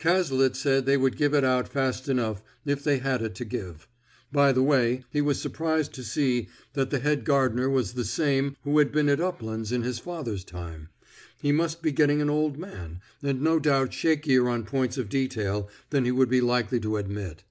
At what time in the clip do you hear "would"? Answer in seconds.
0.96-1.16, 16.10-16.28